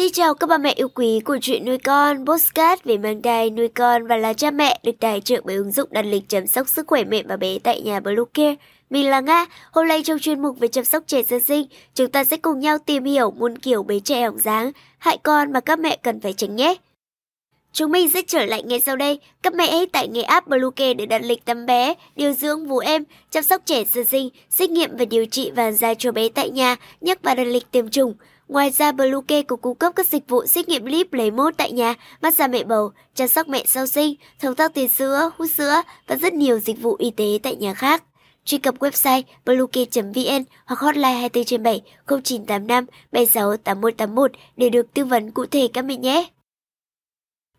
Xin 0.00 0.12
chào 0.12 0.34
các 0.34 0.46
bà 0.46 0.58
mẹ 0.58 0.72
yêu 0.76 0.88
quý 0.88 1.20
của 1.24 1.38
chuyện 1.42 1.64
nuôi 1.64 1.78
con, 1.78 2.26
postcard 2.26 2.82
về 2.84 2.98
mang 2.98 3.22
thai, 3.22 3.50
nuôi 3.50 3.68
con 3.68 4.06
và 4.06 4.16
là 4.16 4.32
cha 4.32 4.50
mẹ 4.50 4.80
được 4.82 4.92
tài 5.00 5.20
trợ 5.20 5.40
bởi 5.44 5.56
ứng 5.56 5.72
dụng 5.72 5.88
đặt 5.92 6.02
lịch 6.02 6.28
chăm 6.28 6.46
sóc 6.46 6.68
sức 6.68 6.86
khỏe 6.86 7.04
mẹ 7.04 7.22
và 7.22 7.36
bé 7.36 7.58
tại 7.58 7.80
nhà 7.80 8.00
Bluecare. 8.00 8.54
Mình 8.90 9.10
là 9.10 9.20
Nga, 9.20 9.46
hôm 9.72 9.88
nay 9.88 10.02
trong 10.02 10.18
chuyên 10.18 10.42
mục 10.42 10.58
về 10.58 10.68
chăm 10.68 10.84
sóc 10.84 11.02
trẻ 11.06 11.22
sơ 11.22 11.38
sinh, 11.38 11.66
chúng 11.94 12.10
ta 12.10 12.24
sẽ 12.24 12.36
cùng 12.36 12.60
nhau 12.60 12.78
tìm 12.78 13.04
hiểu 13.04 13.30
muôn 13.30 13.58
kiểu 13.58 13.82
bé 13.82 13.98
trẻ 14.00 14.22
hỏng 14.22 14.38
dáng, 14.38 14.72
hại 14.98 15.18
con 15.22 15.52
mà 15.52 15.60
các 15.60 15.78
mẹ 15.78 15.96
cần 16.02 16.20
phải 16.20 16.32
tránh 16.32 16.56
nhé. 16.56 16.74
Chúng 17.72 17.92
mình 17.92 18.10
sẽ 18.10 18.22
trở 18.26 18.44
lại 18.44 18.62
ngay 18.62 18.80
sau 18.80 18.96
đây. 18.96 19.20
Các 19.42 19.54
mẹ 19.54 19.70
hãy 19.70 19.86
tải 19.86 20.08
ngay 20.08 20.24
app 20.24 20.48
Bluecare 20.48 20.94
để 20.94 21.06
đặt 21.06 21.22
lịch 21.24 21.44
tắm 21.44 21.66
bé, 21.66 21.94
điều 22.16 22.32
dưỡng 22.32 22.66
vú 22.66 22.78
em, 22.78 23.04
chăm 23.30 23.42
sóc 23.42 23.62
trẻ 23.64 23.84
sơ 23.84 24.04
sinh, 24.04 24.28
xét 24.50 24.70
nghiệm 24.70 24.96
và 24.96 25.04
điều 25.04 25.26
trị 25.26 25.50
vàng 25.50 25.76
da 25.76 25.94
cho 25.94 26.12
bé 26.12 26.28
tại 26.28 26.50
nhà, 26.50 26.76
nhắc 27.00 27.18
và 27.22 27.34
đặt 27.34 27.44
lịch 27.44 27.70
tiêm 27.70 27.88
chủng. 27.88 28.14
Ngoài 28.50 28.70
ra, 28.70 28.92
Bluecare 28.92 29.42
cũng 29.42 29.60
cung 29.60 29.74
cấp 29.74 29.92
các 29.96 30.06
dịch 30.06 30.28
vụ 30.28 30.46
xét 30.46 30.68
nghiệm 30.68 30.84
lip 30.84 31.12
lấy 31.12 31.30
mốt 31.30 31.54
tại 31.56 31.72
nhà, 31.72 31.94
massage 32.22 32.48
mẹ 32.48 32.64
bầu, 32.64 32.90
chăm 33.14 33.28
sóc 33.28 33.48
mẹ 33.48 33.64
sau 33.66 33.86
sinh, 33.86 34.14
thông 34.40 34.54
tắc 34.54 34.74
tiền 34.74 34.88
sữa, 34.88 35.30
hút 35.36 35.48
sữa 35.56 35.82
và 36.06 36.16
rất 36.16 36.32
nhiều 36.32 36.58
dịch 36.58 36.82
vụ 36.82 36.96
y 36.98 37.10
tế 37.10 37.38
tại 37.42 37.56
nhà 37.56 37.74
khác. 37.74 38.04
Truy 38.44 38.58
cập 38.58 38.78
website 38.78 39.22
bluecare.vn 39.44 40.44
hoặc 40.64 40.80
hotline 40.80 41.12
24 41.12 41.44
trên 41.44 41.62
7 41.62 41.82
0985 42.06 42.86
76 43.12 43.56
8181 43.56 44.32
để 44.56 44.68
được 44.68 44.94
tư 44.94 45.04
vấn 45.04 45.30
cụ 45.30 45.46
thể 45.46 45.68
các 45.72 45.84
mẹ 45.84 45.96
nhé. 45.96 46.28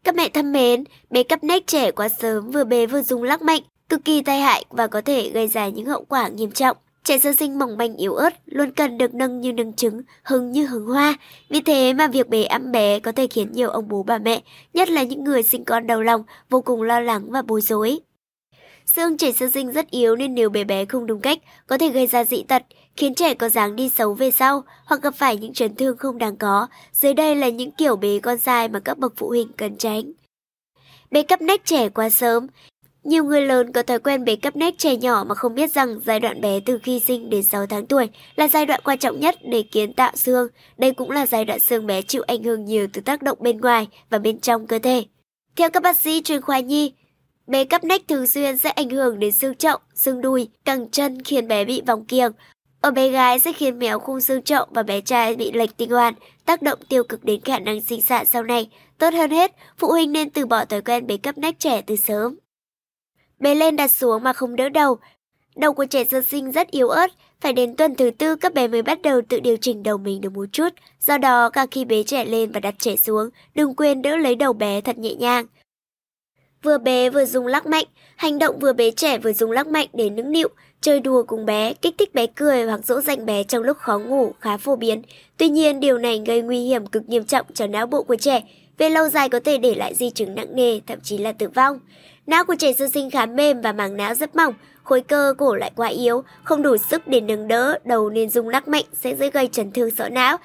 Các 0.04 0.16
mẹ 0.16 0.30
thân 0.30 0.52
mến, 0.52 0.84
bé 1.10 1.24
cắp 1.24 1.44
nách 1.44 1.68
trẻ 1.68 1.92
quá 1.92 2.10
sớm 2.10 2.52
vừa 2.52 2.64
bé 2.64 2.86
vừa 2.86 3.02
dùng 3.02 3.24
lắc 3.24 3.42
mạnh, 3.42 3.62
cực 3.90 4.06
kỳ 4.06 4.22
tai 4.22 4.40
hại 4.40 4.66
và 4.70 4.88
có 4.88 5.02
thể 5.02 5.30
gây 5.30 5.48
ra 5.48 5.70
những 5.70 5.86
hậu 5.86 6.06
quả 6.10 6.28
nghiêm 6.28 6.52
trọng. 6.52 6.78
Trẻ 7.04 7.20
sơ 7.20 7.34
sinh 7.34 7.60
mỏng 7.60 7.78
manh 7.78 7.96
yếu 7.96 8.14
ớt 8.14 8.34
luôn 8.46 8.72
cần 8.72 8.98
được 8.98 9.14
nâng 9.14 9.42
như 9.42 9.54
nâng 9.54 9.74
trứng, 9.74 10.02
hứng 10.24 10.52
như 10.52 10.66
hứng 10.66 10.86
hoa. 10.86 11.18
Vì 11.50 11.62
thế 11.62 11.94
mà 11.94 12.08
việc 12.08 12.30
bế 12.30 12.44
ẵm 12.44 12.72
bé 12.72 13.00
có 13.00 13.12
thể 13.12 13.28
khiến 13.28 13.52
nhiều 13.52 13.70
ông 13.70 13.88
bố 13.88 14.04
bà 14.04 14.18
mẹ, 14.18 14.42
nhất 14.74 14.90
là 14.90 15.04
những 15.04 15.24
người 15.24 15.44
sinh 15.44 15.66
con 15.66 15.88
đầu 15.88 16.02
lòng, 16.02 16.24
vô 16.50 16.62
cùng 16.62 16.82
lo 16.82 17.00
lắng 17.00 17.32
và 17.32 17.42
bối 17.42 17.62
rối. 17.62 18.00
Xương 18.86 19.18
trẻ 19.18 19.32
sơ 19.32 19.50
sinh 19.50 19.72
rất 19.72 19.92
yếu 19.92 20.16
nên 20.16 20.36
nếu 20.36 20.50
bé 20.50 20.64
bé 20.64 20.86
không 20.86 21.06
đúng 21.06 21.22
cách 21.22 21.40
có 21.68 21.78
thể 21.78 21.90
gây 21.90 22.08
ra 22.08 22.24
dị 22.24 22.44
tật, 22.44 22.64
khiến 22.96 23.16
trẻ 23.16 23.34
có 23.34 23.50
dáng 23.50 23.76
đi 23.76 23.90
xấu 23.90 24.14
về 24.14 24.32
sau 24.32 24.64
hoặc 24.86 25.02
gặp 25.02 25.16
phải 25.16 25.38
những 25.38 25.54
chấn 25.54 25.76
thương 25.76 25.98
không 25.98 26.18
đáng 26.18 26.36
có. 26.36 26.68
Dưới 26.92 27.14
đây 27.14 27.36
là 27.36 27.50
những 27.50 27.72
kiểu 27.72 27.96
bế 27.96 28.20
con 28.20 28.38
sai 28.38 28.68
mà 28.68 28.80
các 28.80 28.98
bậc 28.98 29.14
phụ 29.18 29.28
huynh 29.28 29.48
cần 29.58 29.76
tránh. 29.78 30.12
Bế 31.12 31.24
cắp 31.24 31.42
nách 31.42 31.66
trẻ 31.66 31.90
quá 31.90 32.10
sớm 32.10 32.48
nhiều 33.04 33.24
người 33.24 33.42
lớn 33.42 33.72
có 33.72 33.84
thói 33.84 34.00
quen 34.00 34.26
bế 34.26 34.36
cấp 34.36 34.56
nét 34.56 34.78
trẻ 34.78 34.96
nhỏ 34.96 35.24
mà 35.28 35.36
không 35.36 35.56
biết 35.56 35.72
rằng 35.72 36.00
giai 36.06 36.20
đoạn 36.20 36.42
bé 36.42 36.60
từ 36.66 36.78
khi 36.84 37.00
sinh 37.00 37.30
đến 37.30 37.44
6 37.44 37.66
tháng 37.66 37.86
tuổi 37.86 38.10
là 38.36 38.48
giai 38.48 38.66
đoạn 38.66 38.82
quan 38.84 38.98
trọng 38.98 39.20
nhất 39.20 39.36
để 39.44 39.64
kiến 39.64 39.94
tạo 39.94 40.12
xương. 40.16 40.48
Đây 40.78 40.94
cũng 40.94 41.12
là 41.12 41.26
giai 41.26 41.46
đoạn 41.46 41.60
xương 41.60 41.88
bé 41.88 42.02
chịu 42.02 42.24
ảnh 42.28 42.44
hưởng 42.44 42.66
nhiều 42.66 42.88
từ 42.94 43.02
tác 43.02 43.22
động 43.22 43.38
bên 43.42 43.62
ngoài 43.62 43.88
và 44.10 44.18
bên 44.18 44.40
trong 44.40 44.68
cơ 44.68 44.80
thể. 44.80 45.04
Theo 45.56 45.70
các 45.70 45.84
bác 45.84 45.98
sĩ 45.98 46.22
chuyên 46.22 46.42
khoa 46.42 46.60
nhi, 46.60 46.94
bé 47.48 47.66
cấp 47.66 47.84
nách 47.84 48.02
thường 48.08 48.28
xuyên 48.28 48.58
sẽ 48.58 48.70
ảnh 48.70 48.90
hưởng 48.90 49.20
đến 49.20 49.32
xương 49.32 49.56
chậu, 49.56 49.78
xương 49.94 50.22
đùi, 50.22 50.50
cẳng 50.66 50.90
chân 50.90 51.24
khiến 51.24 51.48
bé 51.48 51.66
bị 51.66 51.82
vòng 51.88 52.06
kiềng. 52.06 52.32
Ở 52.82 52.92
bé 52.92 53.10
gái 53.10 53.40
sẽ 53.40 53.54
khiến 53.54 53.80
méo 53.80 54.00
khung 54.00 54.22
xương 54.22 54.42
chậu 54.42 54.66
và 54.70 54.84
bé 54.84 55.02
trai 55.02 55.36
bị 55.36 55.52
lệch 55.52 55.78
tinh 55.78 55.90
hoàn, 55.90 56.14
tác 56.46 56.62
động 56.62 56.80
tiêu 56.90 57.04
cực 57.04 57.24
đến 57.24 57.42
khả 57.42 57.60
năng 57.60 57.82
sinh 57.82 58.02
sản 58.02 58.26
sau 58.26 58.44
này. 58.44 58.70
Tốt 58.98 59.14
hơn 59.14 59.32
hết, 59.32 59.52
phụ 59.78 59.88
huynh 59.88 60.12
nên 60.12 60.30
từ 60.30 60.46
bỏ 60.46 60.66
thói 60.66 60.82
quen 60.82 61.08
bế 61.08 61.18
cấp 61.18 61.38
nách 61.38 61.60
trẻ 61.60 61.82
từ 61.82 61.96
sớm. 61.96 62.36
Bé 63.42 63.56
lên 63.56 63.76
đặt 63.76 63.92
xuống 63.92 64.24
mà 64.24 64.34
không 64.34 64.56
đỡ 64.56 64.70
đầu. 64.70 64.98
Đầu 65.56 65.74
của 65.74 65.86
trẻ 65.86 66.04
sơ 66.04 66.22
sinh 66.22 66.52
rất 66.52 66.72
yếu 66.72 66.90
ớt, 66.90 67.12
phải 67.42 67.54
đến 67.54 67.76
tuần 67.76 67.96
thứ 67.96 68.12
tư 68.12 68.36
các 68.36 68.54
bé 68.54 68.68
mới 68.68 68.82
bắt 68.82 69.02
đầu 69.02 69.22
tự 69.30 69.40
điều 69.40 69.58
chỉnh 69.58 69.84
đầu 69.84 69.98
mình 69.98 70.22
được 70.22 70.34
một 70.34 70.46
chút. 70.52 70.70
Do 71.00 71.18
đó, 71.18 71.50
cả 71.50 71.66
khi 71.72 71.86
bế 71.86 72.04
trẻ 72.04 72.26
lên 72.26 72.52
và 72.52 72.60
đặt 72.60 72.76
trẻ 72.80 72.96
xuống, 72.96 73.30
đừng 73.56 73.76
quên 73.76 74.02
đỡ 74.02 74.18
lấy 74.18 74.36
đầu 74.36 74.54
bé 74.54 74.82
thật 74.82 74.98
nhẹ 74.98 75.14
nhàng. 75.16 75.46
Vừa 76.64 76.78
bé 76.78 77.10
vừa 77.10 77.26
dùng 77.26 77.48
lắc 77.48 77.66
mạnh, 77.66 77.86
hành 78.16 78.40
động 78.40 78.60
vừa 78.60 78.74
bế 78.74 78.92
trẻ 78.92 79.18
vừa 79.18 79.34
dùng 79.34 79.52
lắc 79.52 79.68
mạnh 79.68 79.88
để 79.94 80.10
nũng 80.10 80.32
nịu, 80.32 80.48
chơi 80.82 81.00
đùa 81.00 81.24
cùng 81.24 81.46
bé, 81.46 81.74
kích 81.74 81.96
thích 81.98 82.14
bé 82.14 82.28
cười 82.28 82.66
hoặc 82.66 82.86
dỗ 82.86 83.02
dành 83.02 83.26
bé 83.26 83.44
trong 83.44 83.64
lúc 83.64 83.78
khó 83.78 84.00
ngủ 84.00 84.34
khá 84.40 84.58
phổ 84.58 84.76
biến. 84.76 85.02
Tuy 85.38 85.50
nhiên, 85.50 85.80
điều 85.80 85.98
này 85.98 86.22
gây 86.26 86.42
nguy 86.42 86.60
hiểm 86.60 86.88
cực 86.88 87.10
nghiêm 87.10 87.24
trọng 87.24 87.46
cho 87.54 87.68
não 87.68 87.88
bộ 87.88 88.04
của 88.04 88.16
trẻ, 88.16 88.42
về 88.78 88.90
lâu 88.90 89.10
dài 89.10 89.30
có 89.30 89.40
thể 89.40 89.58
để 89.58 89.76
lại 89.76 89.96
di 89.96 90.10
chứng 90.10 90.36
nặng 90.36 90.56
nề, 90.56 90.80
thậm 90.88 91.00
chí 91.04 91.18
là 91.18 91.32
tử 91.32 91.50
vong. 91.50 91.80
Não 92.28 92.46
của 92.46 92.56
trẻ 92.60 92.74
sơ 92.74 92.88
sinh 92.88 93.10
khá 93.10 93.26
mềm 93.26 93.62
và 93.62 93.72
màng 93.72 93.98
não 93.98 94.16
rất 94.16 94.36
mỏng, 94.36 94.54
khối 94.84 95.02
cơ 95.02 95.34
cổ 95.38 95.56
lại 95.56 95.72
quá 95.76 95.88
yếu, 95.88 96.24
không 96.44 96.62
đủ 96.62 96.78
sức 96.78 97.08
để 97.08 97.22
nâng 97.22 97.48
đỡ, 97.48 97.80
đầu 97.84 98.10
nên 98.10 98.30
rung 98.30 98.50
lắc 98.50 98.68
mạnh 98.68 98.86
sẽ 98.94 99.16
dễ 99.16 99.30
gây 99.30 99.48
chấn 99.48 99.72
thương 99.72 99.92
sọ 99.92 100.10
não. 100.10 100.38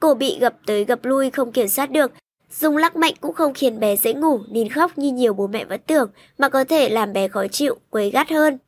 Cổ 0.00 0.14
bị 0.14 0.38
gập 0.40 0.54
tới 0.66 0.84
gập 0.84 1.04
lui 1.04 1.30
không 1.30 1.52
kiểm 1.52 1.68
soát 1.68 1.90
được, 1.90 2.12
Dùng 2.50 2.76
lắc 2.76 2.96
mạnh 2.96 3.14
cũng 3.20 3.34
không 3.34 3.54
khiến 3.54 3.80
bé 3.80 3.96
dễ 3.96 4.14
ngủ 4.14 4.40
nên 4.48 4.68
khóc 4.68 4.98
như 4.98 5.12
nhiều 5.12 5.34
bố 5.34 5.46
mẹ 5.46 5.64
vẫn 5.64 5.80
tưởng, 5.86 6.10
mà 6.38 6.48
có 6.48 6.64
thể 6.64 6.88
làm 6.88 7.12
bé 7.12 7.28
khó 7.28 7.48
chịu, 7.48 7.76
quấy 7.90 8.10
gắt 8.10 8.30
hơn. 8.30 8.58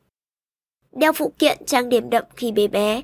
Đeo 0.91 1.13
phụ 1.13 1.33
kiện 1.39 1.57
trang 1.65 1.89
điểm 1.89 2.09
đậm 2.09 2.23
khi 2.35 2.51
bé 2.51 2.67
bé. 2.67 3.01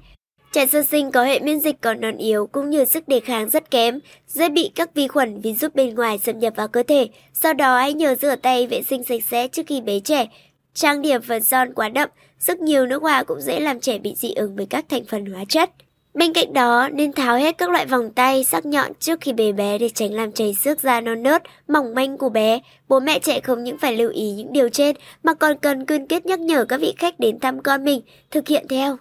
Trẻ 0.58 0.68
sơ 0.68 0.84
sinh 0.84 1.12
có 1.12 1.24
hệ 1.24 1.40
miễn 1.40 1.60
dịch 1.60 1.82
còn 1.82 2.02
non 2.02 2.18
yếu 2.18 2.48
cũng 2.48 2.70
như 2.70 2.86
sức 2.86 3.08
đề 3.08 3.20
kháng 3.20 3.50
rất 3.50 3.72
kém, 3.72 4.00
dễ 4.28 4.50
bị 4.50 4.72
các 4.76 4.94
vi 4.94 5.08
khuẩn 5.08 5.42
virus 5.42 5.72
bên 5.74 5.96
ngoài 5.96 6.18
xâm 6.18 6.40
nhập 6.40 6.54
vào 6.56 6.68
cơ 6.68 6.84
thể. 6.84 7.08
Sau 7.34 7.54
đó 7.54 7.78
hãy 7.78 7.94
nhớ 7.94 8.16
rửa 8.22 8.36
tay 8.36 8.68
vệ 8.68 8.82
sinh 8.82 9.04
sạch 9.04 9.22
sẽ 9.30 9.48
trước 9.48 9.62
khi 9.68 9.82
bế 9.82 10.00
trẻ. 10.00 10.28
Trang 10.74 11.02
điểm 11.02 11.22
phần 11.22 11.44
son 11.44 11.74
quá 11.74 11.90
đậm, 11.90 12.10
rất 12.40 12.60
nhiều 12.60 12.86
nước 12.86 13.02
hoa 13.02 13.24
cũng 13.24 13.42
dễ 13.42 13.60
làm 13.60 13.80
trẻ 13.80 13.98
bị 13.98 14.14
dị 14.16 14.34
ứng 14.34 14.56
với 14.56 14.66
các 14.66 14.86
thành 14.90 15.06
phần 15.06 15.26
hóa 15.26 15.44
chất. 15.50 15.70
Bên 16.14 16.34
cạnh 16.34 16.54
đó, 16.54 16.90
nên 16.94 17.14
tháo 17.14 17.38
hết 17.38 17.58
các 17.58 17.70
loại 17.70 17.86
vòng 17.86 18.12
tay 18.12 18.44
sắc 18.44 18.66
nhọn 18.66 18.92
trước 19.00 19.22
khi 19.22 19.34
bế 19.34 19.52
bé 19.52 19.78
để 19.78 19.90
tránh 19.90 20.14
làm 20.14 20.32
chảy 20.32 20.54
xước 20.54 20.80
da 20.80 21.02
non 21.02 21.24
nớt, 21.24 21.44
mỏng 21.68 21.96
manh 21.96 22.18
của 22.18 22.30
bé. 22.30 22.60
Bố 22.88 23.00
mẹ 23.00 23.20
trẻ 23.20 23.40
không 23.40 23.64
những 23.64 23.78
phải 23.78 23.96
lưu 23.96 24.10
ý 24.10 24.32
những 24.32 24.54
điều 24.54 24.70
trên 24.70 24.96
mà 25.24 25.34
còn 25.34 25.58
cần 25.58 25.86
cương 25.86 26.08
quyết 26.08 26.26
nhắc 26.26 26.40
nhở 26.40 26.66
các 26.66 26.82
vị 26.82 26.94
khách 26.98 27.20
đến 27.20 27.40
thăm 27.40 27.62
con 27.62 27.84
mình 27.84 28.02
thực 28.32 28.48
hiện 28.48 28.66
theo. 28.70 28.98